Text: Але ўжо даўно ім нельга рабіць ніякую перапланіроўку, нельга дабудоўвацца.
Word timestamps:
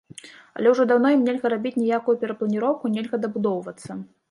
Але 0.59 0.71
ўжо 0.71 0.85
даўно 0.91 1.11
ім 1.17 1.21
нельга 1.27 1.51
рабіць 1.53 1.73
ніякую 1.83 2.17
перапланіроўку, 2.23 2.93
нельга 2.99 3.23
дабудоўвацца. 3.27 4.03